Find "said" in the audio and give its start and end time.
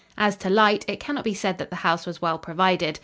1.35-1.59